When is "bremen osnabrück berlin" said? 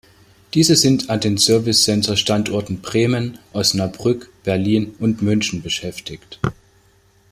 2.81-4.95